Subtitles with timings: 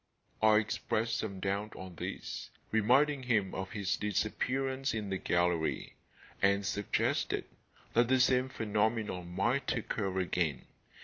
[0.41, 5.93] I expressed some doubt on this, reminding him of his disappearance in the gallery,
[6.41, 7.45] and suggested
[7.93, 10.65] that the same phenomenon might occur again.